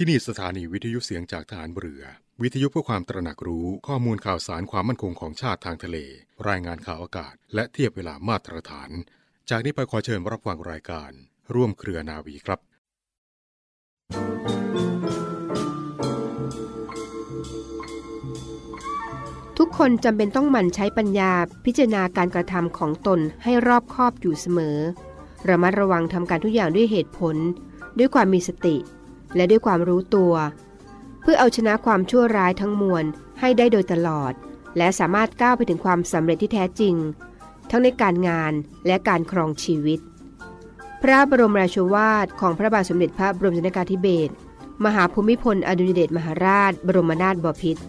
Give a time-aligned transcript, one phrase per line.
[0.00, 2.02] ที่นี่สถานีวิทยุเสียงจากฐานเรือ
[2.42, 5.96] วิทยุเพื่อความตระหนักรู้ข้อมูลข่าวสารความมั่นคงของชาติทางทะเล
[6.48, 8.90] รายงานข่าวอากาศ และเทียบเวลามาตรฐาน
[9.50, 11.10] จากนี้ไปขอเชิญรับฟังรายการ
[11.54, 12.60] ร่วมเครือนาวีครับ
[19.58, 21.32] ทุกคนจำเป็นต้องหมั่นใช้ปัญญา
[21.64, 24.76] พิจารณาการกระทำของตนให้รอบคอบอยู่เสมอ
[25.48, 27.36] ระมัดระวังทำการทุกอย่างด้วยเหตุผล
[27.98, 28.78] ด้วยความมีสติ
[29.36, 30.34] และด้วยความรู้ตัว
[31.22, 33.04] เพื่อเอาชนะความชั่วร้ายทั้งมวล
[33.40, 34.32] ให้ได้โดยตลอด
[34.76, 36.94] และสามารถก้าวไปถึงความสำเร็จที่แท้จริง
[37.70, 38.52] ทั้งในการงาน
[38.86, 40.00] และการครองชีวิต
[41.02, 44.32] พระบรมราชวาทของพระบาทสมเด็จพระบรมชนกาธิเบศร
[44.84, 47.82] มหาภูมิพลอดุญเดชมหาราช บรมนาถบพิตร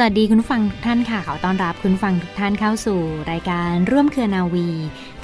[0.00, 4.68] สวัสดีคุณผู้ฟังทุกท่านค่ะขอต้อนรับคุณผู้ฟังทุกท่านเข้าสู่ รายการร่วมเครือนาวี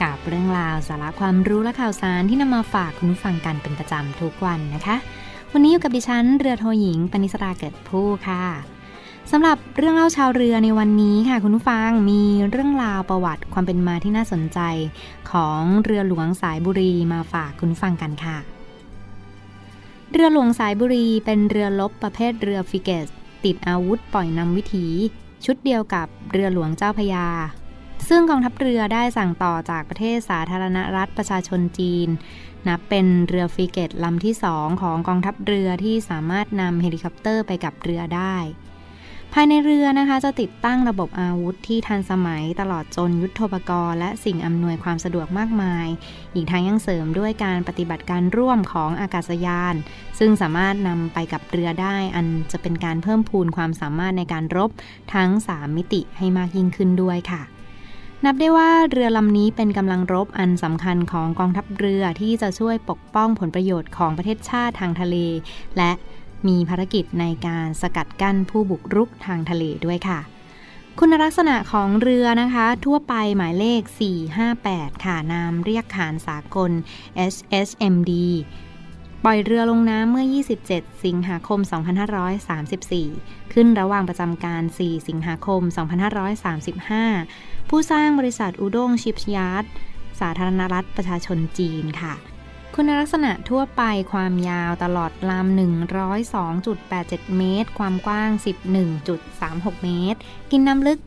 [0.03, 4.97] กับเรื่องราวสาระความรู้และข่าวสารที่นำมาฝากคุณผู้ฟังกันเป็นประจำทุกวันนะคะ
[5.53, 8.45] วันนี้อยู่กับดิฉันเรือโทหญิงปณิสราเกิดผู้ค่ะ
[9.31, 14.61] สำหรับเรื่องเล่าชาวเรือในวันนี้ค่ะ คุณผู้ฟังมีเรื่องราวประวัติความเป็นมาที่น่าสนใจ
[15.31, 18.37] ของเรือหลวงสายบุรีมาฝากคุณผู้ฟังกันค่ะ
[20.13, 23.09] เรือหลวงสายบุรีเป็นเรือลบประเภทเรือฟริเกต
[23.45, 24.87] ติดอาวุธปล่อยนำวิถี
[25.45, 27.29] ชุดเดียวกับเรือหลวงเจ้าพระยา
[28.09, 32.09] ซึ่งกองทัพเรือได้สั่งต่อจากประเทศสาธารณรัฐประชาชนจีน
[32.69, 38.37] นับเป็นเรือฟริเกตลำที่สองของกองทัพเรือที่สามารถนำเฮลิคอปเตอร์ไปกับเรือได้
[39.37, 45.87] ภายในเรือนะคะจะติดตั้งระบบอาวุธที่ทันสมัยตลอดจนยุทธปกรณ์และสิ่งอำนวยความสะดวกมากมาย
[46.35, 49.75] อีกทั้งยังเสริมด้วยการปฏิบัติการร่วมของอากาศยาน
[50.19, 54.71] ซึ่งสามารถนำไปกับเรือได้อันจะเป็นการเพิ่มพูนความสามารถในการรบ
[55.15, 57.43] ทั้ง 3 มิติให้มากยิ่งขึ้นด้วยค่ะ
[58.25, 65.17] นับได้ว่าเรือลำนี้เป็นกำลังรบอันสำคัญของกองทัพเรือที่จะช่วยปกป้องผลประโยชน์ของประเทศชาติทางทะเล
[65.77, 65.93] และ
[66.49, 70.21] มีภารกิจในการสกัดกั้นผู้บุกรุกทางทะเลด้วยค่ะ
[70.99, 73.83] คุณลักษณะของเรือนะคะ ทั่วไปหมายเลข
[74.43, 76.71] 458 ค่ะนามเรียกขานสากล
[77.33, 78.13] SSMD
[79.25, 80.27] ปล่อยเรือลงน้ำเมื่อ
[80.65, 81.61] 27 สิงหาคม
[82.77, 85.61] 2534 ขึ้นระหว่างประจำการ 4 สิงหาคม
[86.47, 89.65] 2535 ผู้สร้างบริษัทอุด้งชิปยาร์ด
[90.21, 92.15] สาธารณรัฐประชาชนจีนค่ะ
[92.79, 95.61] คุณลักษณะทั่วไปความยาวตลอดลำ
[96.19, 98.31] 102.87 เมตร ความกว้าง
[99.07, 100.19] 11.36 เมตร
[100.51, 101.01] กินน้ำลึก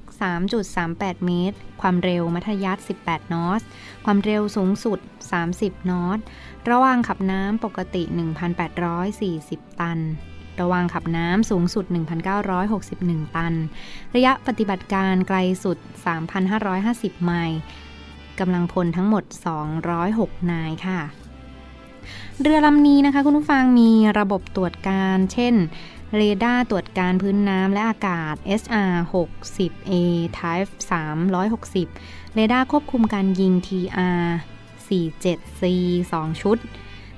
[0.60, 3.62] 3.38 เมตร ความเร็วมัธยัสถ์18 นอส
[4.06, 5.00] ความเร็วสูงสุด
[5.44, 6.20] 30 นอส
[6.70, 8.04] ระว่างขับน้ำปกติ
[9.12, 10.00] 1,840 ตัน
[10.62, 11.86] ระว่างขับน้ำสูงสุด
[12.60, 13.54] 1,961 ตัน
[14.16, 15.78] ระยะปฏิบัติการไกลสุด
[16.52, 17.60] 3,550 ไมล์
[18.40, 19.24] กำลังพลทั้งหมด
[19.88, 21.02] 206 นายค่ะ
[22.42, 25.56] เรือลำนี้นะคะคุณผู้ฟังมีระบบตรวจการ เช่น
[26.16, 29.94] เรดาร์ตรวจการพื้นน้ำและอากาศ SR 60A
[30.40, 30.72] Type
[31.52, 34.24] 360 เรดาร์ควบคุมการยิง TR
[34.88, 35.62] 47C
[36.12, 36.58] 2 ชุด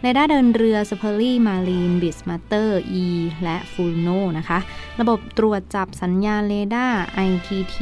[0.02, 2.64] เรดาร์เดินเรือ s p e r l y Marine b i s m a t e
[2.68, 2.70] r
[3.04, 3.08] E
[3.44, 4.60] และ Furuno นะคะ
[5.00, 7.78] ระบบตรวจจับสัญญาณเรดาร์ ITT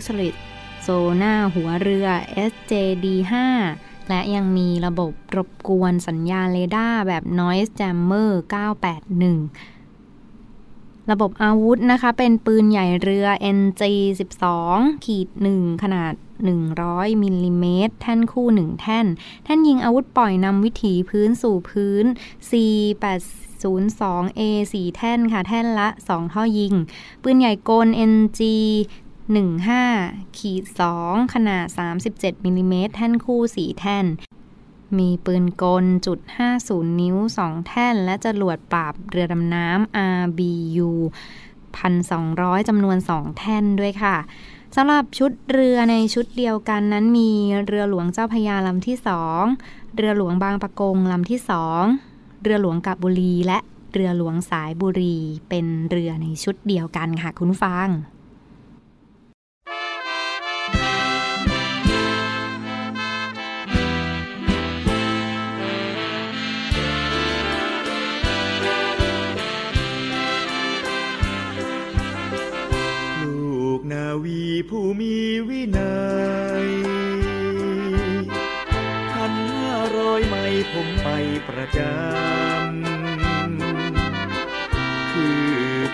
[0.00, 0.34] x r a y
[0.82, 0.88] โซ
[1.22, 2.08] นาร์หัวเรือ
[2.50, 3.34] SJD5
[4.08, 8.30] และยังมีระบบรบกวนสัญญาณเรดาร์แบบ Noise Jammer
[9.84, 13.26] 981 ระบบอาวุธนะคะ เป็นปืนใหญ่เรือ
[13.58, 13.82] NG
[14.48, 16.12] 12ขีด1ขนาด
[16.66, 19.06] 100มิลลิเมตรแท่นคู่ 1 แท่น
[19.44, 22.04] แท่นยิงอาวุธปล่อยนำวิถีพื้นสู่พื้น
[22.50, 22.52] C
[23.62, 24.40] 802 A
[24.72, 26.74] 4 แท่นค่ะ แท่นละ 2 ท่อยิง
[27.22, 28.40] ปืนใหญ่กล NG
[29.28, 30.64] 15ขีด
[30.98, 31.66] 2ขนาด
[32.06, 33.40] 37มิลลิเมตรแท่นคู่
[33.74, 34.06] 4 แท่น
[34.98, 36.18] มีปืนกลจุด
[36.58, 40.90] 50 นิ้ว 2 แท่น และจรวดปราบเรือดำน้ำ RBU
[41.78, 44.16] 1,200จำนวน 2 แท่นด้วยค่ะ
[44.76, 47.30] สำหรับชุดเรือในชุดเดียวกันนั้นมี
[47.66, 48.96] เรือหลวงเจ้าพยาลำที่
[49.46, 51.40] 2เรือหลวงบางปะกงลำที่
[51.90, 53.58] 2เรือหลวงกาบบุรีและ
[53.92, 55.16] เรือหลวงสายบุรี
[55.48, 57.88] เป็นเรือในชุดเดียวกันค่ะคุณฟัง
[74.24, 75.14] วีผู้มี
[75.48, 75.98] วินั
[76.62, 76.66] ย
[79.12, 81.08] พันห้าร้อยไม่ผมไป
[81.48, 81.92] ประจำ
[85.12, 85.52] คือ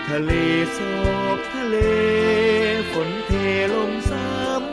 [0.09, 0.31] ทะเล
[0.77, 1.77] สอกทะเล
[2.91, 3.31] ฝนเท
[3.75, 4.27] ลงซ้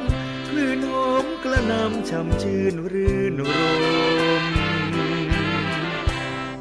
[0.06, 3.50] ำ คลื่นหอมกระนำช่ำชื่นรื่นร
[4.42, 4.44] ม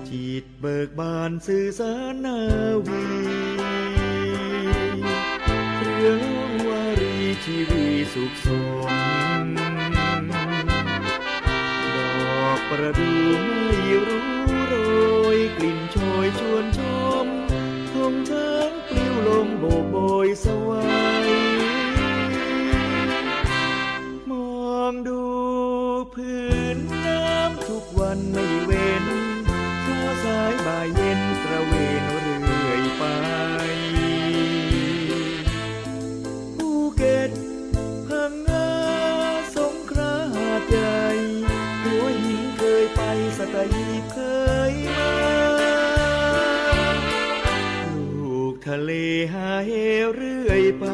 [0.10, 2.40] จิตเบิกบานสื่อสารนา
[2.88, 3.04] วี
[6.18, 6.22] ง
[6.68, 8.48] วารีชีวีสุขส
[8.88, 9.48] ม
[11.96, 11.98] ด
[12.44, 14.30] อกประดู่ไม่รู้
[14.68, 14.76] โร
[15.38, 16.82] ยกลิ่นโชยชวนช
[17.26, 17.28] ม
[17.94, 20.84] ทงช้างปลิวลมโบกโบยสวั
[21.28, 21.30] ย
[24.32, 24.34] ม
[24.70, 25.22] องดู
[26.14, 26.46] พื้
[26.76, 29.06] นน้ำทุกวันไม่เว้น
[48.68, 48.92] ทะเล
[49.34, 49.72] หาเห
[50.06, 50.86] วเรื่อยไป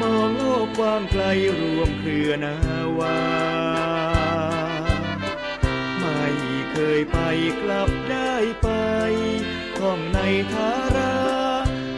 [0.00, 1.24] มองโลกกว้างไกล
[1.60, 2.56] รวมเครือนา
[2.98, 3.20] วา
[5.98, 6.24] ไม่
[6.72, 7.18] เคยไป
[7.62, 8.32] กลับได้
[8.62, 8.68] ไป
[9.78, 10.18] ท่องใน
[10.52, 11.16] ทารา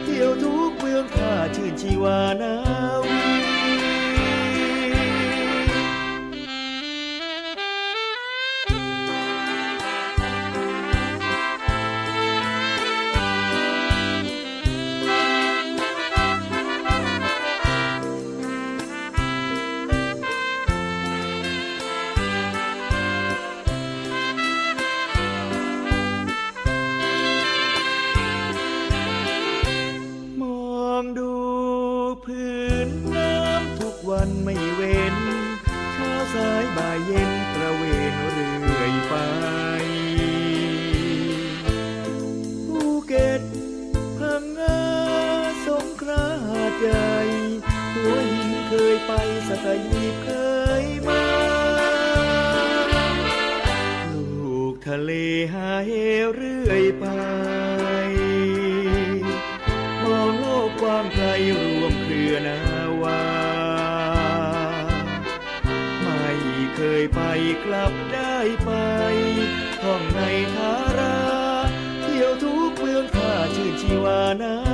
[0.03, 2.55] เที่ยวทุกเมืองท่าชื่นชีวานา
[2.99, 3.10] ว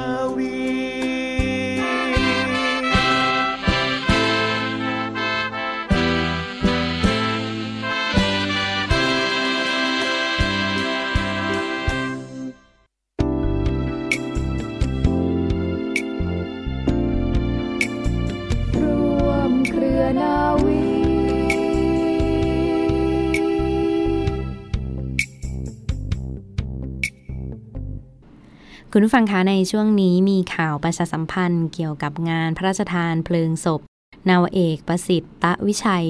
[0.07, 0.66] นา
[28.99, 33.81] คุณผู้ฟังคะในช่วงนี้มีข่าวประชาสัมพันธ์เกี่ยวกับงานพระราชทานเพลิงศพ
[34.29, 36.07] นาวเอกประสิทธิ์ตะวิชัย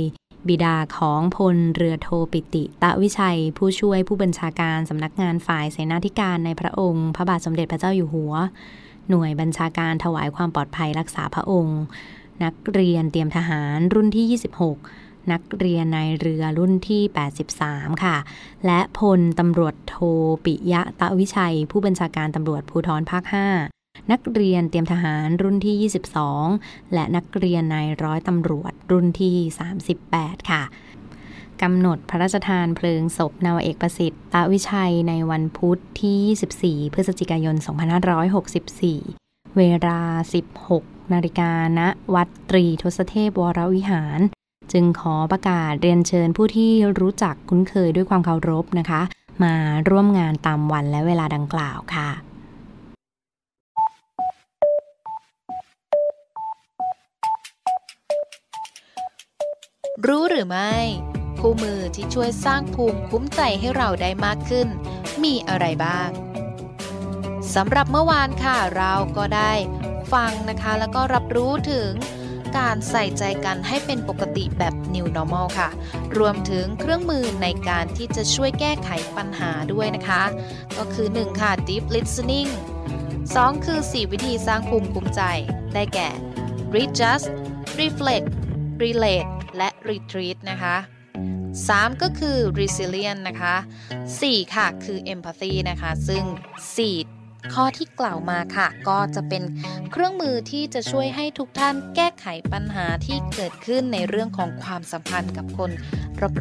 [0.48, 8.34] บิดาของพลเรือโทปิติ ตะวิชัย ผู้ช่วยผู้บัญชาการสำนักงานฝ่ายเสนาธิการในพระองค์ พระบาทสมเด็จพระเจ้าอยู่หัว
[9.10, 11.80] หน่วยบัญชาการถวายความปลอดภัยรักษาพระองค์
[12.44, 14.26] นักเรียนเตรียมทหารรุ่นที่
[14.56, 17.02] 26 นักเรียนในเรือรุ่นที่
[17.54, 18.18] 83 ค่ะ
[18.66, 19.96] และพลตำรวจโท
[20.46, 23.24] ปิยะตะวิชัย ผู้บัญชาการตำรวจภูธรภาค
[23.68, 25.92] 5 นักเรียนเตรียมทหารรุ่นที่
[26.50, 29.36] 22 และนักเรียนในร้อยตำรวจรุ่นที่
[29.94, 30.64] 38 ค่ะ
[31.62, 37.56] กำหนดพระราชทานเพลิงศพนาวเอกประสิทธิ์ตะวิชัยในวันพุธที่ 24 พฤศจิกายน
[38.36, 40.02] 2564 เวลา
[40.58, 41.82] 16 นาฬิกาณ
[42.16, 44.20] วัดตรีทศเทพวรวิหาร
[44.72, 49.02] จึงขอประกาศเรียนเชิญผู้ที่รู้จักคุ้นเคยด้วยความเคารพนะคะ
[49.44, 49.56] มา
[49.90, 52.10] ร่วมงานตามวันและเวลาดังกล่าวค่ะ
[60.08, 60.76] รู้หรือไม่
[61.40, 64.68] คู่มือที่ช่วยสร้างภูมิคุ้มใจให้เราได้มากขึ้น
[65.24, 66.10] มีอะไรบ้าง
[67.56, 69.52] สำหรับเมื่อวานค่ะเราก็ได้
[70.14, 71.92] ฟังนะคะ แล้วก็รับรู้ถึง
[72.58, 75.70] การใส่ใจกันให้เป็นปกติแบบ New Normal ค่ะ
[76.18, 80.24] รวมถึงเครื่องมือในการที่จะช่วยแก้ไขปัญหาด้วยนะคะ
[80.78, 82.50] ก็คือ 1 ค่ะ Deep Listening
[83.08, 85.22] 2 คือ 4 วิธีสร้างภูมิคุ้มใจ
[85.74, 86.10] ได้แก่
[86.76, 87.28] Readjust
[87.80, 88.28] Reflect
[88.84, 90.76] Relate และ Retreat นะคะ
[91.40, 93.56] 3ก็คือ Resilient นะคะ
[94.06, 96.24] 4 ค่ะคือ Empathy นะคะ ซึ่ง
[96.78, 97.17] 4
[97.54, 99.44] ข้อที่กล่าวมาค่ะ ก็จะเป็น
[99.92, 105.72] เครื่องมือที่จะช่วยให้ทุกท่านแก้ไขปัญหาที่เกิดขึ้นในเรื่องของความสัมพันธ์กับคน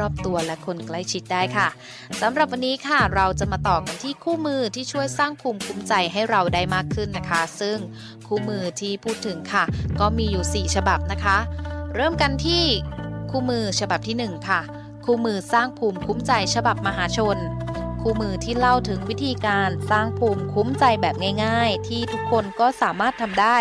[0.01, 1.69] รอบๆตัวและคนใกล้ชิดได้ค่ะ
[2.21, 7.79] สำหรับวันนี้ค่ะ เราจะมาต่อกันที่คู่มือที่ช่วยสร้างภูมิคุ้มใจให้เราได้มากขึ้นนะคะ ซึ่ง
[8.27, 9.65] คู่มือที่พูดถึงค่ะ
[10.01, 11.37] ก็มีอยู่ 4 ฉบับนะคะ
[11.95, 12.65] เริ่มกันที่
[13.31, 14.61] คู่มือฉบับที่ 1 ค่ะ
[15.05, 17.39] คู่มือสร้างภูมิคุ้มใจฉบับมหาชน
[18.09, 23.59] คู่มือที่เล่าถึงวิธีการสร้างภูมิคุ้มใจแบบง่าย ๆ ที่ทุกคนก็สามารถทำได้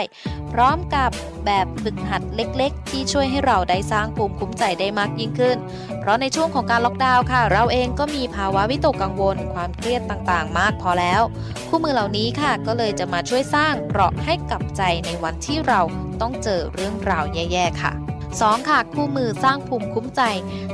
[0.52, 1.10] พร้อมกับ
[1.46, 5.58] แบบฝึกหัดเล็กๆ ที่ช่วยให้เราได้สร้างภูมิคุ้มใจได้มากยิ่งขึ้น
[6.00, 11.22] เพราะในช่วงของการล็อกดาวน์ค่ะ เราเองก็มีภาวะวิตกกังวล ความเครียดต่างๆ มากพอแล้ว
[11.68, 15.82] คู่มือเหล่านี้ค่ะก็เลยจะมาช่วยสร้างเกราะให้กับใจในวันที่เรา
[16.22, 17.94] ต้องเจอเรื่องราวแย่ๆค่ะ
[18.44, 18.70] 2.
[18.70, 20.22] ค่ะ คู่มือสร้างภูมิคุ้มใจ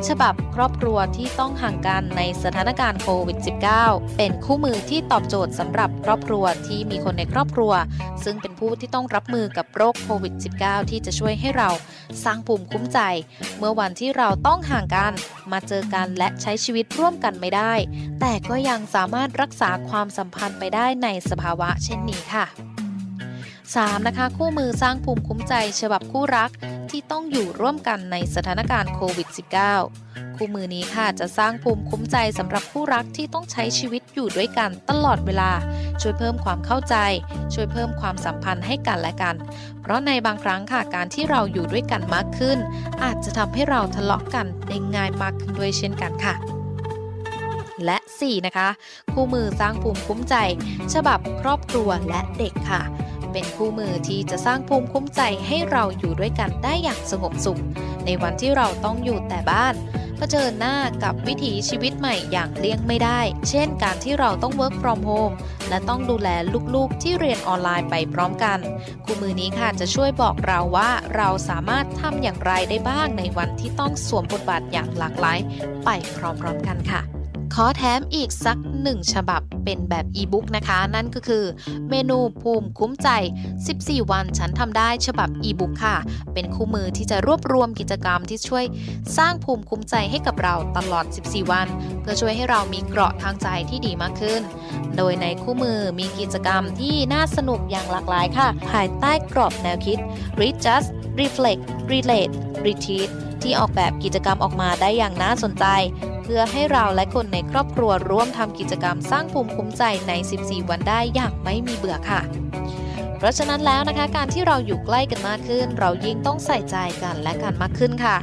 [0.07, 3.37] ฉบับครอบครัวที่ต้องห่างกันในสถานการณ์โควิด
[3.77, 7.73] -19 เป็นคู่มือที่ตอบโจทย์สำหรับครอบครัวที่มีคนในครอบครัว
[8.23, 11.69] ซึ่งเป็นผู้ที่ต้องรับมือกับโรคโควิด -19 ที่จะช่วยให้เรา
[12.23, 12.99] สร้างภูมิคุ้มใจ
[13.57, 15.13] เมื่อวันที่เราต้องห่างกัน
[15.51, 17.73] มาเจอกันและใช้ชีวิตร่วมกันไม่ได้
[18.19, 22.70] แต่ก็ยังสามารถรักษาความสัมพันธ์ไปได้ในสภาวะเช่นนี้ค่ะ
[23.75, 24.07] 3.
[24.07, 26.49] นะคะคู่มือสร้างภูมิคุ้มใจฉบับคู่รัก
[26.89, 29.27] ที่ต้องอยู่ร่วมกันในสถานการณ์โควิด
[29.81, 35.51] -19 คู่มือนี้ค่ะจะสร้างภูมิคุ้มใจสำหรับคู่รักที่ต้องใช้ชีวิตอยู่ด้วยกันตลอดเวลา
[36.01, 36.95] ช่วยเพิ่มความเข้าใจ
[37.53, 39.35] ช่วยเพิ่มความสัมพันธ์ให้กันและกัน
[39.81, 42.57] เพราะในบางครั้งค่ะการที่เราอยู่ด้วยกันมากขึ้น
[43.03, 46.35] อาจจะทำให้เราทะเลาะกันได้ง่ายมากขึ้นด้วยเช่นกันค่ะ
[47.85, 48.45] และ 4.
[48.45, 48.69] นะคะ
[49.13, 50.35] คู่มือสร้างภูมิคุ้มใจ
[50.93, 52.81] ฉบับครอบครัวและเด็กค่ะ
[53.33, 57.61] เป็นคู่มือที่จะสร้างภูมิคุ้มใจให้เราอยู่ด้วยกันได้อย่างสงบสุข
[58.05, 59.75] ในวันที่เราต้องอยู่แต่บ้าน
[60.17, 63.19] เผชิญหน้ากับวิถีชีวิตใหม่อย่างเลี่ยงไม่ได้
[63.49, 65.35] เช่นการที่เราต้อง work from home
[65.69, 66.29] และต้องดูแล
[66.75, 68.59] ลูกๆที่เรียนออนไลน์ไปพร้อมกัน
[69.03, 75.39] คู่มือนี้ค่ะจะช่วยบอกเราว่าเราสามารถทำอย่างไรได้บ้างในวันที่ต้องสวมบทบาทอย่างหลากหลาย
[75.85, 77.20] ไปพร้อมๆกันค่ะ
[77.55, 81.43] ขอแถมอีกสักหนึ่งฉบับเป็นแบบอีบุ๊กนะคะ นั่นก็คือ
[81.89, 83.09] เมนูภูมิคุ้มใจ
[83.61, 85.97] 14 วันฉันทำได้ฉบับอีบุ๊กค่ะ
[86.33, 88.65] เป็นคู่มือที่จะรวบรวมกิจกรรมที่ช่วย
[89.17, 91.67] สร้างภูมิคุ้มใจให้กับเราตลอด 14 วัน
[92.01, 94.41] เพื่อช่วยให้เรามีเกราะทางใจที่ดีมากขึ้น
[94.97, 99.97] โดยในคู่มือมีกิจกรรมที่น่าสนุกอย่างหลากหลายค่ะ ภายใต้กรอบแนวคิด
[100.39, 100.87] Read Just
[101.19, 102.33] Reflect Relate
[102.65, 105.65] Retreat ที่ออกแบบกิจกรรมออกมาได้อย่างน่าสนใจ
[106.23, 112.21] เพื่อให้เราและคนในครอบครัวร่วมทำกิจกรรมสร้างภูมิคุ้มใจใน 14 วันได้อย่างไม่มีเบื่อค่ะ
[113.21, 118.15] เพราะฉะนั้นแล้วนะคะ การที่เราอยู่ใกล้กันมากขึ้น เรายิ่งต้องใส่ใจกันและกันมากขึ้นค่ะ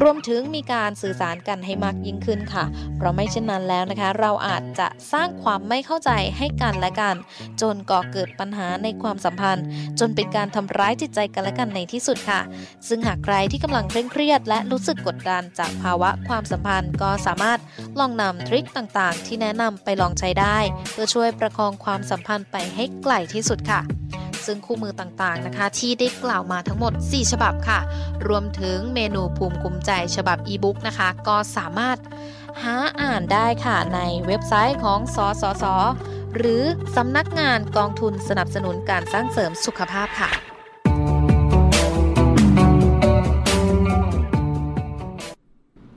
[0.00, 2.64] รวมถึงมีการสื่อสารกันให้มากยิ่งขึ้นค่ะ
[2.96, 7.16] เพราะไม่เช่นนั้นแล้วนะคะ เราอาจจะสร้างความไม่เข้าใจให้กันและกัน
[7.60, 9.66] จนก่อเกิดปัญหาในความสัมพันธ์
[10.00, 12.40] จนเป็นการทำร้ายจิตใจกันและกันในที่สุดค่ะ
[12.88, 17.60] ซึ่งหากใครที่กำลังเคร่งเครียด และรู้สึกกดดันจากภาวะความสัมพันธ์ ก็สามารถ
[17.98, 20.58] ลองนำทริคต่างๆ ที่แนะนำไปลองใช้ได้
[20.92, 23.82] เพื่อช่วยประคองความสัมพันธ์ไปให้ไกลที่สุดค่ะ
[24.46, 27.80] ซึ่งคู่มือต่างๆนะคะ ที่ได้กล่าวมาทั้งหมด 4 ฉบับค่ะ
[28.28, 31.98] รวมถึงเมนูภูมิคุ้มใจฉบับอีบุ๊กนะคะ ก็สามารถ
[32.62, 35.64] หาอ่านได้ค่ะในเว็บไซต์ของสสส
[36.36, 36.62] หรือ
[36.96, 40.55] สำนักงานกองทุนสนับสนุนการสร้างเสริมสุขภาพค่ะ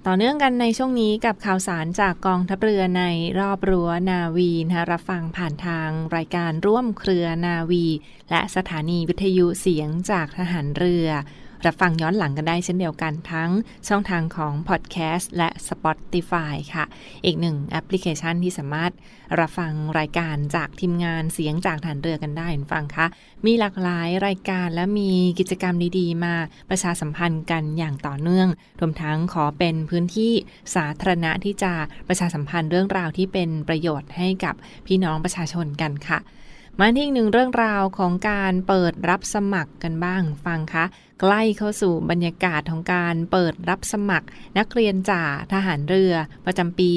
[0.08, 3.04] ต่อเนื่องกันในช่วงนี้กับข่าวสารจากกองทัพเรือใน
[3.40, 7.86] รอบรั้วนาวีนะคะรับฟังผ่านทางรายการร่วมเครือนาวี
[8.30, 11.08] และสถานีวิทยุเสียงจากทหารเรือ
[11.66, 13.52] รับฟังย้อนหลังกันได้เช่นเดียวกันทั้ง
[13.88, 16.86] ช่องทางของพอดแคสต์และ Spotify ค่ะ
[17.26, 18.92] อีกหนึ่งแอปพลิเคชันที่สามารถ
[19.40, 23.06] รับฟังรายการจากทีมงานเสียงจากฐานเรือกันได้ฟังคะ
[23.46, 26.36] มีหลากหลายรายการและมีกิจกรรมดีๆ มา
[26.70, 28.48] ประชาสัมพันธ์กันอย่างต่อเนื่อง
[28.80, 30.34] รวมทั้งขอเป็นพื้นที่
[30.76, 31.74] สาธารณะที่จะ
[32.08, 34.56] ประชาสัมพันธ์เรื่องราวที่เป็นประโยชน์ให้กับ
[34.88, 36.20] พี่น้องประชาชนกันค่ะ
[36.80, 40.86] มาที่อีกหนึ่งเรื่องราวของการเปิดรับสมัครกันบ้างฟังคะ
[41.22, 45.24] ใกล้เข้าสู่บรรยากาศของการเปิดรับสมัคร นักเรียนจ่า
[45.54, 46.14] ทหารเรือ
[46.46, 46.92] ประจำปี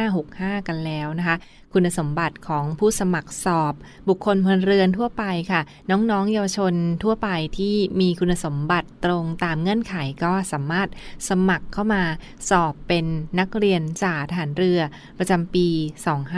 [0.00, 1.36] 2565 กันแล้วนะคะ
[1.74, 3.74] คุณสมบัติของผู้สมัครสอบ
[4.08, 10.88] บุคคลพลเรือนทั่วไปค่ะ น้องๆ เยาวชนทั่วไปที่มีคุณสมบัติตรงตามเงื่อนไขก็สามารถ
[11.28, 12.02] สมัครเข้ามา
[12.50, 13.04] สอบเป็น
[13.38, 14.80] นักเรียนจ่าทหารเรือ
[15.18, 15.68] ประจำปี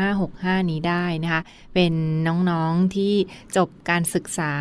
[0.00, 1.42] 2565 นี้ได้นะคะ
[1.74, 1.92] เป็น
[2.50, 3.14] น้องๆที่
[3.56, 4.52] จบการศึกษา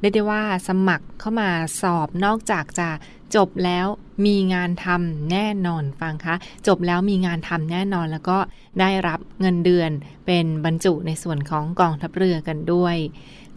[0.00, 1.50] เรียกได้ว่าสมัครเข้ามา
[1.82, 2.88] สอบนอกจากจะ
[3.36, 3.86] จบแล้ว
[4.26, 6.34] มีงานทำแน่นอนฟังคะ
[6.66, 8.38] จบแล้วมีงานทำแน่นอนแล้วก็
[8.80, 9.90] ได้รับเงินเดือน
[10.26, 12.96] เป็นบรรจุในส่วนของกองทัพเรือกันด้วย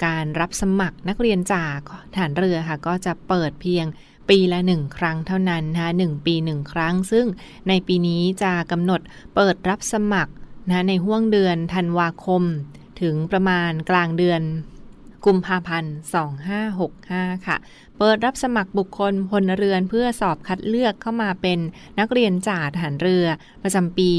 [0.05, 1.79] การรับสมัครนักเรียนจาก
[2.13, 3.86] ฐานเรือค่ะ ก็จะเปิดเพียง
[4.29, 7.25] ปีละหนึ่งครั้งเท่านั้นนะคะหนึ่งปีหนึ่งครั้ง ซึ่ง
[7.67, 9.01] ในปีนี้จะกำหนด
[9.36, 10.34] เปิดรับสมัคร
[10.67, 12.43] นะในห่วงเดือนธันวาคม
[13.01, 14.41] ถึงประมาณกลางเดือน
[15.25, 15.94] กุมภาพันธ์
[16.70, 17.58] 2565 ค่ะ
[17.98, 21.60] เปิดรับสมัครบุคคลพลเรือนเพื่อสอบคัดเลือกเข้ามาเป็น
[22.00, 23.25] นักเรียนจ่าทหารเรือ
[23.63, 24.10] ประจำปี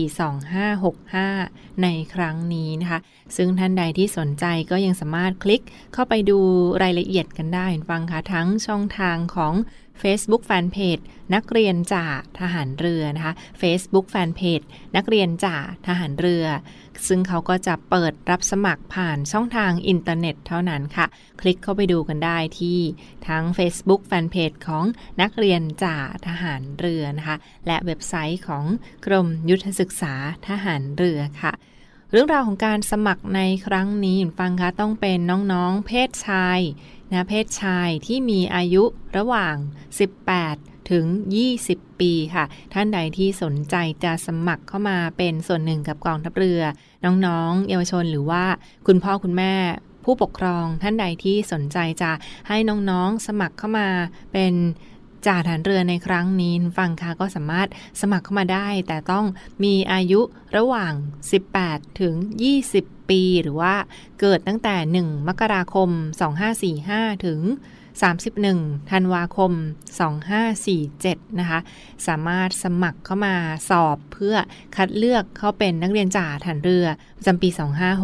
[1.23, 3.01] 2565 ในครั้งนี้นะคะ
[3.37, 5.63] ซึ่งท่านใดที่สนใจก็ยังสามารถคลิก
[5.95, 6.39] เข้าไปดู
[6.83, 9.55] รายละเอียดกันได้ฟังค่ะทั้งช่องทางของ
[10.03, 11.03] Facebook Fanpage
[11.35, 12.07] นักเรียนจ่า
[12.41, 15.57] ทหารเรือนะคะ Facebook Fanpage นักเรียนจ่า
[15.87, 16.47] ทหารเรือ
[17.09, 21.07] ซึ่งเขาก็จะเปิดรับสมัครผ่านช่องทางอินเทอร์เน็ตเท่านั้นค่ะ
[21.41, 22.79] คลิกเข้าไปดูกันได้ที่
[23.29, 24.85] ทั้ง Facebook Fanpage ของ
[25.21, 25.97] นักเรียนจ่า
[26.27, 28.65] ทหารเรือนะคะ และเว็บไซต์ของ
[29.07, 30.15] กรมยุทธศึกษา
[30.49, 31.55] ทหารเรือค่ะ
[32.11, 35.19] เรื่องราวของการสมัครในครั้งนี้ฟังคะต้องเป็น
[35.53, 36.61] น้องๆ เพศชาย
[37.13, 38.85] นะเพศชายที่มีอายุ
[39.17, 39.57] ระหว่าง
[40.23, 41.05] 18 ถึง
[41.53, 46.63] 20 ปีค่ะ ท่านใดที่สนใจจะสมัครเข้ามาเป็นส่วนหนึ่งกับกองทัพเรือ
[47.05, 48.45] น้องๆ เยาวชนหรือว่า
[48.87, 49.55] คุณพ่อคุณแม่
[50.05, 52.13] ผู้ปกครองท่านใดที่สนใจจะ
[52.49, 53.89] ให้น้องๆสมัครเข้ามา
[54.33, 54.55] เป็น
[55.27, 57.69] จ่าฐานเรือในครั้งนี้ฟังค่ะก็สามารถ
[58.01, 59.25] สมัครเข้ามาได้ แต่ต้อง
[59.65, 60.21] มีอายุ
[60.57, 60.93] ระหว่าง
[61.47, 62.15] 18 ถึง
[62.63, 63.75] 20 ปี หรือว่า
[64.21, 65.89] เกิดตั้งแต่ 1 มกราคม
[66.57, 67.41] 2545 ถึง
[68.11, 69.53] 31 ธันวาคม
[70.67, 71.61] 2547 นะคะ
[72.07, 73.37] สามารถสมัครเข้ามา
[73.71, 74.37] สอบเพื่อ
[74.77, 76.87] คัดเลือกเข้าเป็นนักเรียนจ่าฐานเรือ
[77.19, 77.49] ประจำปี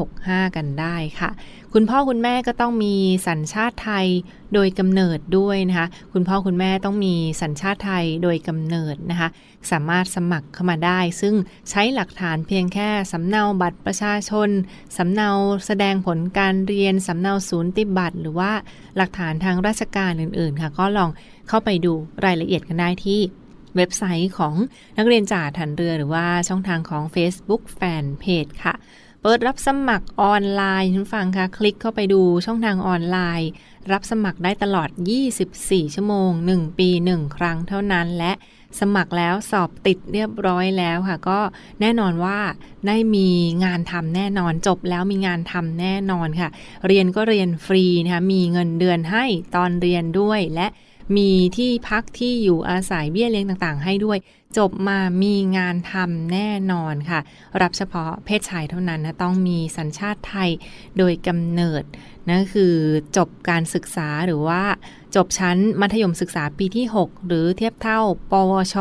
[0.00, 1.30] 2565 กันได้ค่ะ
[1.75, 2.94] คุณพ่อคุณแม่ก็ต้องมี
[3.28, 4.06] สัญชาติไทย
[4.54, 9.28] โดยกำเนิดด้วยนะคะ คุณพ่อคุณแม่ต้องมีสัญชาติไทยโดยกำเนิดนะคะ
[9.70, 11.34] สามารถสมัครเข้ามาได้ ซึ่ง
[11.70, 14.48] ใช้หลักฐานเพียงแค่สำเนาบัตรประชาชน
[14.96, 15.30] สำเนา
[15.66, 18.52] แสดงผลการเรียน สำเนาศูนย์ติบัตร หรือว่า
[18.96, 21.10] หลักฐานทางราชการอื่นๆ ค่ะ ก็ลอง
[21.49, 21.93] เข้าไปดู
[22.25, 23.21] รายละเอียดกันได้ที่
[23.76, 24.54] เว็บไซต์ของ
[24.99, 28.75] นักเรียนจ่าทันเรือหรือว่าช่องทางของ Facebook Fanpage ค่ะ
[29.30, 33.50] ปิดรับสมัครออนไลน์คุณฟังคะคลิกเข้าไปดูช่องทางออนไลน์
[33.93, 34.88] รับสมัครได้ตลอด
[35.41, 38.32] 24 ชั่วโมง 1 ปี 1 ครั้งเท่านั้น และ
[38.80, 41.38] สมัครแล้วสอบติดเรียบร้อยแล้วค่ะ ก็
[41.80, 42.38] แน่นอนว่า
[42.86, 43.28] ได้มี
[43.64, 46.50] งานทำแน่นอนจบแล้วมีงานทำแน่นอนค่ะ
[46.86, 49.25] เรียนก็เรียนฟรีนะคะมีเงินเดือนให้
[49.56, 50.67] ตอนเรียนด้วยและ
[51.17, 54.19] มีที่พักที่อยู่อาศัยเบี้ยเลี้ยงต่างๆ ให้ด้วย
[54.56, 57.21] จบมามีงานทำแน่นอนค่ะ
[57.63, 60.50] รับเฉพาะเพศชายเท่านั้นนะต้องมีสัญชาติไทย
[60.99, 61.82] โดยกำเนิด
[62.28, 62.75] นั่นคือ
[63.17, 64.63] จบการศึกษาหรือว่า
[65.17, 68.00] จบชั้นมัธยมศึกษาปีที่ 6 หรือเทียบเท่า
[68.32, 68.76] ปวช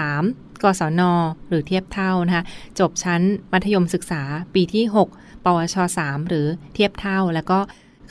[0.00, 1.02] 3 กศน
[1.48, 2.44] หรือเทียบเท่านะคะ
[2.80, 4.22] จบชั้นมัธยมศึกษา
[4.54, 7.58] ปีที่ 6 ปวช 3 หรือเทียบเท่า แล้วก็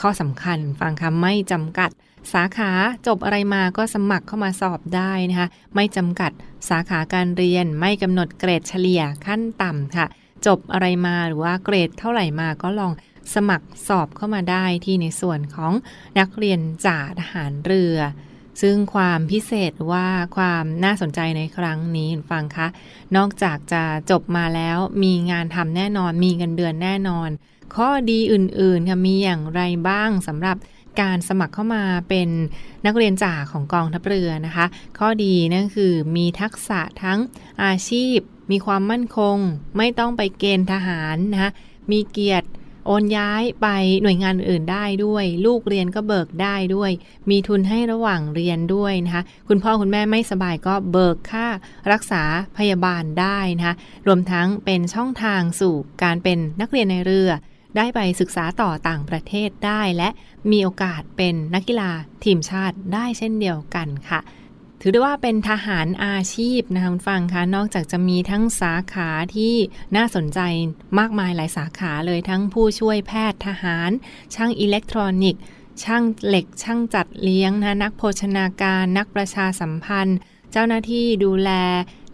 [0.02, 1.90] ข้อสำคัญฟังคำไม่จำกัด
[2.34, 2.72] สาขา
[3.08, 6.32] จบอะไรมาก็สมัครเข้ามาสอบได้นะคะ ไม่จำกัด
[6.70, 10.08] สาขาการเรียนไม่กำหนดเกรดเฉลี่ยขั้นต่ำค่ะ
[10.48, 12.94] จบอะไรมาหรือว่าเกรดเท่าไหร่มาก็ลอง
[13.36, 15.74] สมัครสอบเข้ามาได้ที่ในส่วนของ
[16.20, 17.98] นักเรียนจ่าทหารเรือ
[18.62, 22.68] ซึ่งความพิเศษว่าความน่าสนใจในครั้งนี้ฟังคะ
[23.16, 27.30] นอกจากจะจบมาแล้วมีงานทำแน่นอนมีเงินเดือนแน่นอน
[27.76, 30.58] ข้อดีอื่นๆค่ะมีอย่างไรบ้างสำหรับ
[31.02, 32.30] การสมัครเข้ามาเป็น
[32.86, 34.66] นักเรียนจ่าของกองทัพเรือนะคะ
[35.00, 37.20] ข้อดีนั่นคือมีทักษะทั้ง
[37.64, 38.18] อาชีพ
[38.52, 39.38] มีความมั่นคง
[39.78, 41.52] ไม่ต้องไปเกณฑ์ทหารนะคะ
[41.92, 42.48] มีเกียรติ
[42.88, 43.68] โอนย้ายไป
[44.02, 46.92] หน่วยงานอื่นได้ด้วย ลูกเรียนก็เบิกได้ด้วย
[47.30, 51.48] มีทุนให้ระหว่างเรียนด้วยนะคะ คุณพ่อคุณแม่ไม่สบายก็เบิกค่า
[51.92, 52.24] รักษา
[52.58, 53.76] พยาบาลได้นะคะ
[54.08, 57.30] รวมทั้งเป็นช่องทางสู่การเป็นนักเรียนในเรือ
[57.78, 60.10] ได้ไปศึกษาต่อต่างประเทศได้และ
[60.52, 61.92] มีโอกาสเป็นนักกีฬา
[62.24, 64.20] ทีมชาติได้เช่นเดียวกันค่ะ
[64.82, 69.56] ถือได้ว่าเป็นทหารอาชีพนะคะคุณฟังคะนอกจากจะมีทั้งสาขาที่
[69.96, 70.40] น่าสนใจ
[71.00, 73.90] มากมายหลายสาขาเลยทั้งผู้ช่วยแพทย์ทหาร
[74.36, 75.42] ช่างอิเล็กทรอนิกส์
[75.84, 80.18] ช่างเหล็ก ช่างจัดเลี้ยงนะนักโภชนาการ นักประชาสัมพันธ์
[80.52, 81.52] เจ้าหน้าที่ดูแล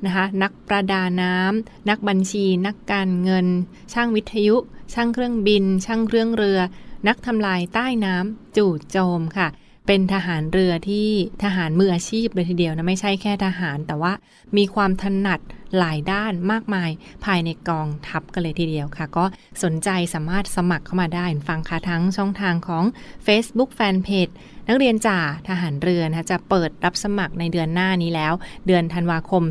[0.06, 3.48] นะคะนักประดาน้ำนักบัญชี นักการเงิน
[3.94, 4.56] ช่างวิทยุ
[4.94, 6.60] ช่างเครื่องบิน ช่างเครื่องเรือ
[7.08, 9.48] นักทำลายใต้น้ำจู่โจมค่ะ
[9.88, 11.08] เป็นทหารเรือที่
[11.44, 14.14] ทหารมืออาชีพเลยทีเดียวนะไม่ใช่แค่ทหาร แต่ว่า
[14.58, 15.40] มีความถนัด
[15.78, 16.90] หลายด้านมากมาย
[17.26, 19.26] ภายในกองทัพกันเลยทีเดียวค่ะ ก็
[19.64, 22.84] สนใจสามารถสมัครเข้ามาได้ฟังค่ะทั้งช่องทางของ
[23.26, 24.34] Facebook Fanpage
[24.68, 28.34] นักเรียนจ่าทหารเรือนะจะเปิดรับสมัครในเดือนหน้านี้แล้ว
[28.68, 29.44] เดือนธันวาคม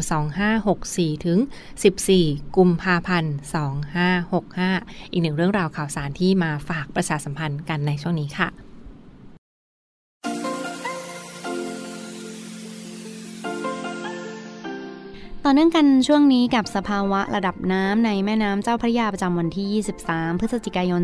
[0.59, 1.38] 2564 ถึง
[1.99, 3.35] 14 กุมภาพันธ์
[4.42, 8.71] 2565 อีกหนึ่งเรื่องราวข่าวสารที่มาฝากประชาสัมพันธ์กันในช่วงนี้ค่ะ
[15.46, 21.02] ต่อเนื่องกันช่วงนี้กับสภาวะระดับน้ำในแม่น้ำเจ้าพระยาประจำวันที่ 23 พฤศจิกายน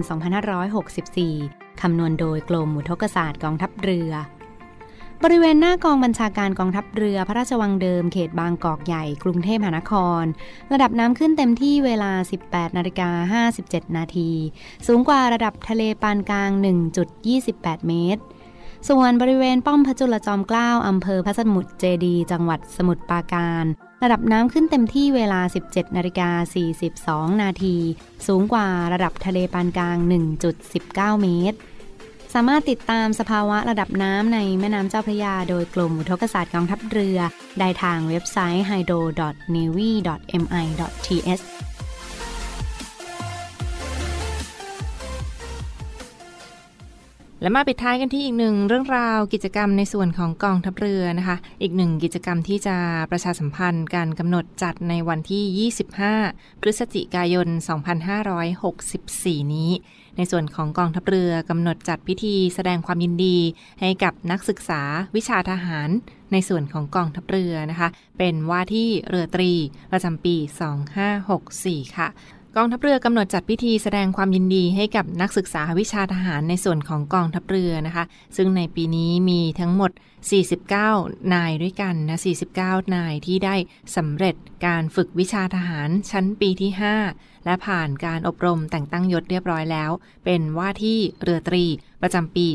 [1.28, 4.12] 2564 คำนวณโดยกรมอุทกศาสตร์กองทัพเรือ
[5.22, 10.24] บริเวณหน้ากองบัญชาการกองทัพเรือพระราชวังเดิมเขตบางกอกใหญ่กรุงเทพมหานคร
[10.72, 12.12] ระดับน้ำขึ้นเต็มที่เวลา
[12.44, 14.30] 18นาฬิกา57 นาที
[14.86, 16.50] สูงกว่าระดับทะเลปานกลาง
[17.18, 18.22] 1.28 เมตร
[18.88, 23.66] ส่วนบริเวณป้อมพระจุลจอมเกล้าอำเภอพระสมุทรเจดี จังหวัดสมุทรปราการ
[24.02, 26.30] ระดับน้ำขึ้นเต็มที่เวลา 17นาฬิกา
[27.26, 27.76] 42 นาที
[28.26, 29.96] สูงกว่าระดับทะเลปานกลาง
[30.60, 31.58] 1.19 เมตร
[32.34, 37.18] สามารถติดตามสภาวะระดับน้ำในแม่น้ำเจ้าพระยา โดยกลุ่มอุทกศาสตร์กองทัพเรือ
[37.58, 41.44] ได้ทางเว็บไซต์ hydro.navy.mi.th
[47.42, 52.76] และมาปิดท้ายกันที่อีกหนึ่งเรื่องราวกิจกรรมในส่วนของกองทัพเรือนะคะ อีกหนึ่งกิจกรรมที่จะ
[53.10, 55.70] ประชาสัมพันธ์การกำหนดจัดในวันที่
[56.30, 57.48] 25 พฤศจิกายน
[58.70, 59.70] 2564 นี้
[60.16, 63.38] ในส่วนของกองทัพเรือกำหนดจัดพิธีแสดงความยินดี
[63.80, 64.82] ให้กับนักศึกษา
[65.16, 65.88] วิชาทหาร
[66.32, 69.52] ในส่วนของกองทัพเรือนะคะ เป็นว่าที่เรือตรี
[69.92, 70.36] ประจำปี
[71.16, 72.08] 2564 ค่ะ
[72.60, 78.04] กองทัพเรือกำหนดจัดพิธีแสดงความยินดีให้กับนักศึกษาวิชาทหารในส่วนของกองทัพเรือนะคะ
[78.36, 79.90] ซึ่งในปีนี้มีทั้งหมด
[80.62, 82.18] 49 นายด้วยกันนะ
[82.56, 83.56] 49 นายที่ได้
[83.96, 84.34] สำเร็จ
[84.66, 86.70] การฝึกวิชาทหารชั้นปีที่
[87.08, 89.90] 5 และผ่านการอบรมแต่งตั้งยศเรียบร้อยแล้ว
[90.24, 91.64] เป็นว่าที่เรือตรี
[92.02, 92.46] ประจำปี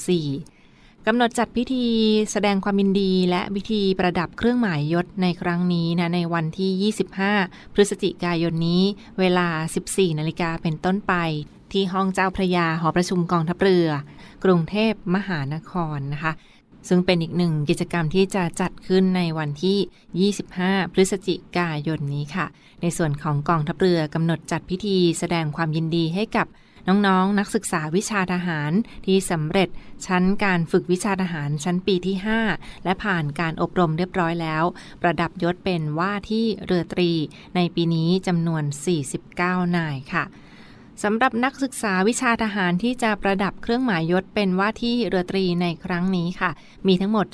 [0.00, 0.59] 2564
[1.06, 1.86] กำหนดจัดพิธี
[2.32, 6.92] แสดงความยินดีและพิธีประดับเครื่องหมายยศในครั้งนี้นะในวันที่
[7.42, 8.82] 25 พฤศจิกายนนี้
[9.18, 9.48] เวลา
[9.84, 11.14] 14 นาฬิกาเป็นต้นไป
[11.72, 13.88] ที่ห้องเจ้าพระยาหอประชุมกองทัพเรือ
[14.44, 16.32] กรุงเทพมหานครนะคะ
[16.88, 22.46] ซึ่งเป็นอีกหนึ่งกิจกรรมที่จะจัดขึ้นในวันที่ 25 พฤศจิกายนนี้ค่ะ
[22.82, 26.46] ในส่วนของกองทัพเรือกำหนดจัดพิธีแสดงความยินดีให้กับ
[26.88, 28.72] น้องๆนนักศึกษาวิชาทหาร
[29.06, 29.68] ที่สำเร็จ
[30.06, 32.16] ชั้นการฝึกวิชาทหารชั้นปีที่
[32.50, 34.64] 5 และผ่านการอบรมเรียบร้อยแล้ว
[35.02, 37.12] ประดับยศเป็นว่าที่เรือตรี
[37.56, 38.64] ในปีนี้จำนวน
[39.20, 40.24] 49 นายค่ะ
[41.04, 46.50] สำหรับนักศึกษาวิชาทหารที่จะประดับเครื่องหมายยศเป็นว่าที่เรือตรีในครั้งนี้ค่ะ
[46.86, 47.26] มีทั้งหมด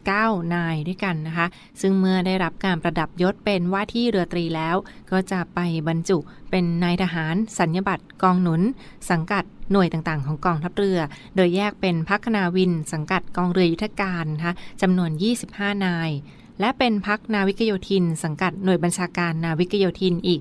[0.00, 1.46] 49 นายด้วยกันนะคะ
[1.80, 4.76] ซึ่งเมื่อได้รับการประดับยศเป็นว่าที่เรือตรีแล้ว
[5.10, 6.18] ก็จะไปบรรจุ
[6.50, 8.62] เป็นนายทหารสัญญบัตรกองหนุน
[9.10, 10.98] สังกัดหน่วยต่างๆ ของกองทัพเรือ
[11.36, 15.10] โดยแยกเป็นพักนาวิน สังกัดกองเรือยุทธการนะคะจำนวน
[15.48, 16.10] 25 นาย
[16.60, 20.40] และเป็นพักนาวิกโยธิน สังกัดหน่วยบัญชาการนาวิกโยธินอีก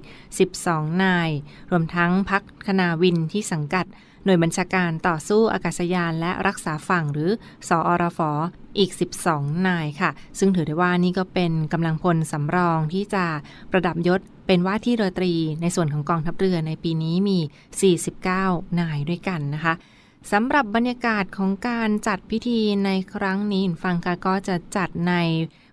[0.52, 1.30] 12 นาย
[1.72, 3.86] รวมทั้งพักคณาวินที่สังกัด
[4.26, 7.30] หน่วยบัญชาการต่อสู้อากาศยานและรักษาฝั่งหรือ
[7.68, 8.20] สอรฟ
[8.78, 8.92] อีก
[9.28, 13.26] 12 นายค่ะ ซึ่งถือได้ว่านี่ก็เป็นกำลังพลสำรองที่จะ
[13.72, 17.40] ประดับยศเป็นว่าที่เรือตรีในส่วนของกองทัพเรือในปีนี้มี
[18.08, 19.74] 49 นายด้วยกันนะคะ
[20.32, 25.14] สำหรับบรรยากาศของการจัดพิธีในครั้งนี้ฟังกาก็จะจัดใน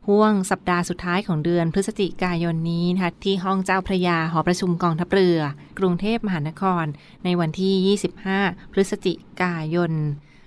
[0.08, 5.38] ห่วงสัปดาห์สุดท้ายของเดือนพฤศจิกายนนี้นะคะที่ห้องเจ้าพระยาหอประชุมกองทัพเรือ
[5.78, 6.84] กรุงเทพมหานคร
[7.24, 7.96] ในวันที่
[8.36, 9.12] 25 พฤศจิ
[9.42, 9.92] กายน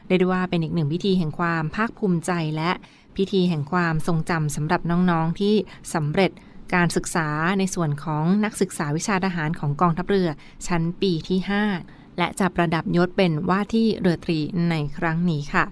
[0.08, 2.72] เรียกว่าเป็นอีกหนึ่งพิธีแห่งความภาคภูมิใจและ
[3.18, 5.56] พิธีแห่งความทรงจำสำหรับน้องๆที่
[5.94, 6.32] สำเร็จ
[6.74, 10.30] การศึกษาในส่วนของนักศึกษาวิชาทหารของกองทัพเรือ
[10.68, 11.40] ชั้นปีที่
[11.80, 14.40] 5 และจะประดับยศเป็นว่าที่เรือตรี
[14.70, 15.66] ในครั้งนี้ค่ะ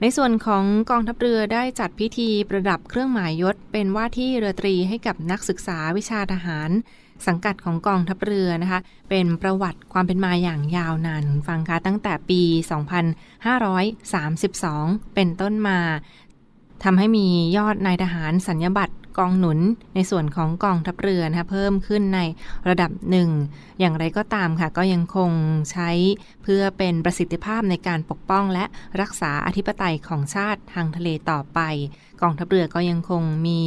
[0.00, 6.70] ในส่วนของกองทัพเรือได้จัดพิธีประดับเครื่องหมายยศ เป็นว่าที่เรือตรีให้กับนักศึกษาวิชาทหาร
[7.26, 12.42] สังกัดของกองทัพเรือนะคะ เป็นประวัติความเป็นมาอย่างยาวนานฟังคะตั้งแต่ปี
[14.18, 15.78] 2532 เป็นต้นมา
[16.84, 19.58] ทำให้มียอดนายทหารสัญญบัตร กองหนุน
[19.94, 22.20] ในส่วนของกองทัพเรือนะคะเพิ่มขึ้นใน
[22.68, 23.30] ระดับหนึ่ง
[23.80, 25.30] อย่างไรก็ตามค่ะก็ยังคง
[25.72, 25.90] ใช้
[26.42, 28.64] เพื่อเป็นประสิทธิภาพในการปกป้องและ
[29.00, 31.60] รักษาอธิปไตยของชาติทางทะเลต่อไป
[32.22, 33.62] กองทัพเรือก็ยังคงมี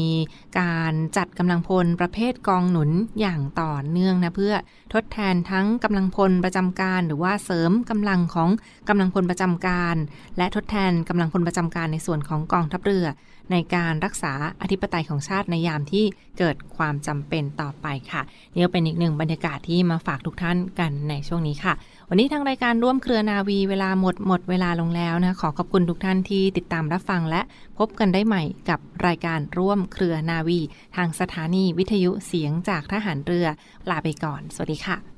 [0.60, 4.54] การจัดกำลังพลประเภทกองหนุนอย่างต่อเนื่องนะเพื่อ
[4.94, 8.50] ทดแทนทั้งกำลังพลประจำการ หรือว่าเสริมกำลังของ
[8.90, 9.96] กำลังพลประจำการ
[10.38, 13.06] และทดแทนกำลังพลประจำการในส่วนของกองทัพเรือ
[13.52, 16.06] ในการรักษาอธิปไตยของชาติในยามที่
[16.40, 18.22] เกิดความจำเป็นต่อไปค่ะ
[18.54, 21.74] นี่ก็เป็นอีกหนึ่งบรรยากาศที่มาฝากทุกท่านกันในช่วงนี้ค่ะ
[22.10, 27.42] วันนี้ทางรายการร่วมเครือนาวีเวลาหมดหมดเวลาลงแล้วนะขอขอบคุณทุกท่านที่ติดตามรับฟังและ
[27.80, 30.60] พบกันได้ใหม่กับรายการร่วมเครือนาวี
[30.96, 33.48] ทางสถานีวิทยุเสียงจากทหารเรือ
[33.90, 35.13] ลาไปก่อน สวัสดีค่ะ